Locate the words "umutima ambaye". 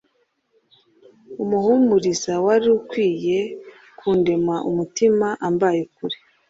4.69-5.81